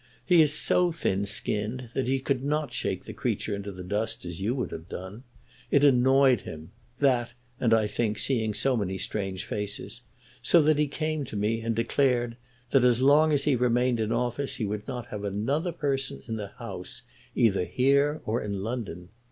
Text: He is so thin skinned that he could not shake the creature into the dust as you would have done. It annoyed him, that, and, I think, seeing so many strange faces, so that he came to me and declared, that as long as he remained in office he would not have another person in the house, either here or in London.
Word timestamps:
He 0.25 0.41
is 0.41 0.51
so 0.57 0.91
thin 0.91 1.27
skinned 1.27 1.91
that 1.93 2.07
he 2.07 2.17
could 2.19 2.43
not 2.43 2.73
shake 2.73 3.03
the 3.05 3.13
creature 3.13 3.55
into 3.55 3.71
the 3.71 3.83
dust 3.83 4.25
as 4.25 4.41
you 4.41 4.55
would 4.55 4.71
have 4.71 4.89
done. 4.89 5.21
It 5.69 5.83
annoyed 5.83 6.41
him, 6.41 6.71
that, 6.97 7.33
and, 7.59 7.71
I 7.71 7.85
think, 7.85 8.17
seeing 8.17 8.55
so 8.55 8.75
many 8.75 8.97
strange 8.97 9.45
faces, 9.45 10.01
so 10.41 10.59
that 10.63 10.79
he 10.79 10.87
came 10.87 11.23
to 11.25 11.35
me 11.35 11.61
and 11.61 11.75
declared, 11.75 12.35
that 12.71 12.83
as 12.83 12.99
long 12.99 13.31
as 13.31 13.43
he 13.43 13.55
remained 13.55 13.99
in 13.99 14.11
office 14.11 14.55
he 14.55 14.65
would 14.65 14.87
not 14.87 15.09
have 15.09 15.23
another 15.23 15.71
person 15.71 16.23
in 16.27 16.35
the 16.35 16.47
house, 16.47 17.03
either 17.35 17.63
here 17.65 18.21
or 18.25 18.41
in 18.41 18.63
London. 18.63 19.09